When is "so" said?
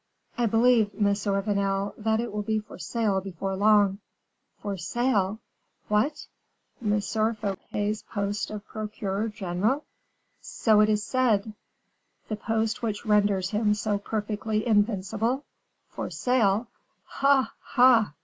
10.41-10.79, 13.75-13.99